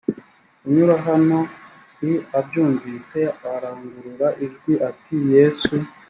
[0.59, 1.39] kunyura hano
[2.07, 2.09] l
[2.39, 3.19] abyumvise
[3.53, 5.73] arangurura ijwi ati yesu